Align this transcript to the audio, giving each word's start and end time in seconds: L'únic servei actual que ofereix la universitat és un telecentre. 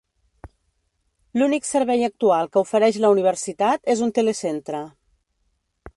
L'únic 1.41 1.67
servei 1.71 2.01
actual 2.09 2.49
que 2.55 2.61
ofereix 2.63 2.99
la 3.05 3.11
universitat 3.19 3.93
és 3.95 4.05
un 4.07 4.15
telecentre. 4.19 4.85